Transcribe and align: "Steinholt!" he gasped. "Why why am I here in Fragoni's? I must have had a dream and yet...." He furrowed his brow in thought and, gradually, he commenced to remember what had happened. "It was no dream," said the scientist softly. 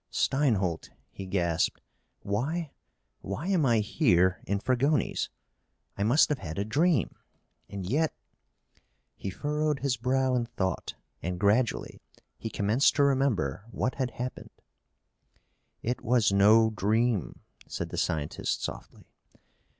"Steinholt!" 0.11 0.89
he 1.11 1.27
gasped. 1.27 1.79
"Why 2.23 2.71
why 3.21 3.49
am 3.49 3.67
I 3.67 3.81
here 3.81 4.41
in 4.47 4.57
Fragoni's? 4.57 5.29
I 5.95 6.01
must 6.01 6.27
have 6.29 6.39
had 6.39 6.57
a 6.57 6.65
dream 6.65 7.13
and 7.69 7.85
yet...." 7.87 8.11
He 9.15 9.29
furrowed 9.29 9.81
his 9.81 9.97
brow 9.97 10.33
in 10.33 10.47
thought 10.47 10.95
and, 11.21 11.39
gradually, 11.39 12.01
he 12.39 12.49
commenced 12.49 12.95
to 12.95 13.03
remember 13.03 13.63
what 13.69 13.93
had 13.93 14.09
happened. 14.09 14.63
"It 15.83 16.01
was 16.03 16.31
no 16.33 16.71
dream," 16.71 17.41
said 17.67 17.89
the 17.89 17.95
scientist 17.97 18.63
softly. 18.63 19.05